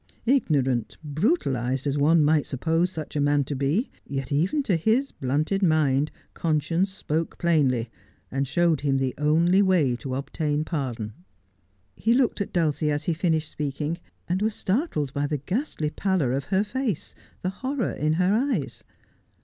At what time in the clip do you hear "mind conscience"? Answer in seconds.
5.61-6.91